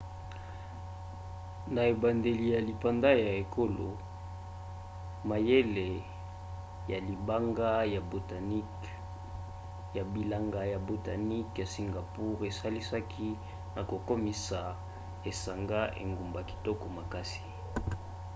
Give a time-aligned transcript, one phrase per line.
[1.73, 3.89] na ebandeli ya lipanda ya ekolo
[5.29, 5.89] mayele
[10.01, 13.29] ya bilanga ya botaniques ya singapour esalisaki
[13.75, 14.59] na kokomisa
[15.29, 17.43] esanga engumba kitoko ya makasi